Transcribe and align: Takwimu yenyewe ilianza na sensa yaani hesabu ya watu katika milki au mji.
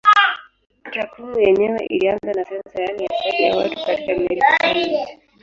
Takwimu 0.93 1.37
yenyewe 1.47 1.85
ilianza 1.89 2.33
na 2.33 2.45
sensa 2.45 2.81
yaani 2.81 3.07
hesabu 3.09 3.41
ya 3.41 3.57
watu 3.57 3.85
katika 3.85 4.13
milki 4.15 4.41
au 4.41 4.69
mji. 4.75 4.99